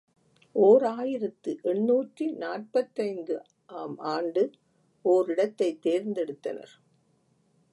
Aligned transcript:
ஓர் 0.55 0.83
ஆயிரத்து 0.83 1.59
எண்ணூற்று 1.61 2.33
நாற்பத்தைந்து 2.33 3.35
ஆம் 3.65 3.97
ஆண்டு 3.97 4.43
ஓரிடத்தைத் 5.05 5.81
தேர்ந்தெடுத்தனர். 5.85 6.73